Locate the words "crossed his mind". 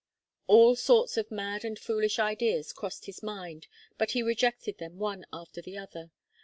2.73-3.67